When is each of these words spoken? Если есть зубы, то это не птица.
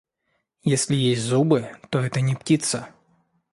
Если 0.63 0.95
есть 0.95 1.21
зубы, 1.21 1.77
то 1.91 1.99
это 1.99 2.21
не 2.21 2.33
птица. 2.33 2.89